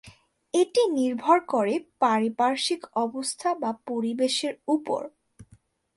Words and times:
এটি 0.53 0.81
নির্ভর 0.91 1.37
করে 1.45 1.75
পারিপার্শ্বিক 1.99 2.81
অবস্থা 2.95 3.49
বা 3.53 3.71
পরিবেশের 3.87 4.53
উপর। 4.67 5.01